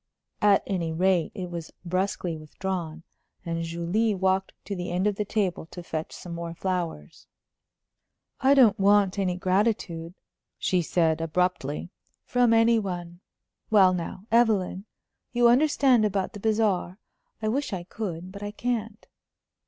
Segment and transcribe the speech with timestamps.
[0.41, 3.03] At any rate, it was brusquely withdrawn,
[3.45, 7.27] and Julie walked to the end of the table to fetch some more flowers.
[8.39, 10.15] "I don't want any gratitude,"
[10.57, 11.91] she said, abruptly,
[12.25, 13.19] "from any one.
[13.69, 14.85] Well, now, Evelyn,
[15.33, 16.97] you understand about the bazaar?
[17.39, 19.05] I wish I could, but I can't."